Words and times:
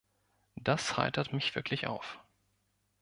Das 0.55 0.97
heitert 0.97 1.31
mich 1.31 1.53
wirklich 1.53 1.85
auf. 1.85 2.17